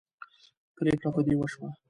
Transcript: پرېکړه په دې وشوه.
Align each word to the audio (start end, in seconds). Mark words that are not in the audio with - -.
پرېکړه 0.77 1.09
په 1.15 1.21
دې 1.25 1.33
وشوه. 1.37 1.67